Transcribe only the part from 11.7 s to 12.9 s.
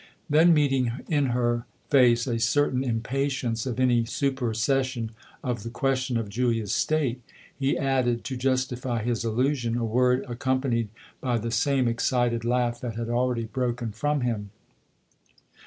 excited laugh